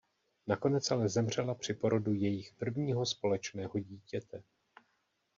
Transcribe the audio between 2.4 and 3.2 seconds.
prvního